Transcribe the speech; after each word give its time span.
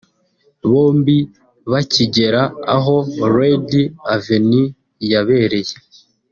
Bombi 0.71 1.17
bakigera 1.71 2.41
aho 2.75 2.95
Red 3.35 3.69
Avenue 4.15 4.65
yabereye 5.11 5.75